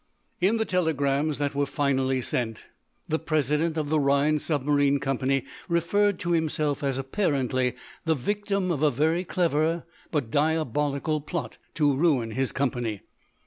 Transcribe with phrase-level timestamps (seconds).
[0.39, 2.63] In the telegrams that were finally sent,
[3.07, 7.75] the president of the Rhinds Submarine Company referred to himself as apparently
[8.05, 13.01] the victim of a very clever but diabolical plot to ruin his company.